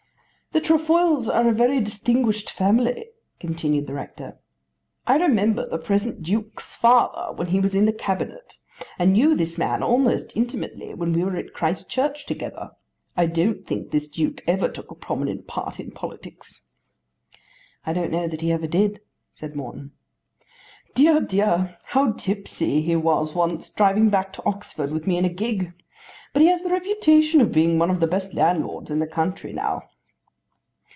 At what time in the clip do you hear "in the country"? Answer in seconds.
28.91-29.53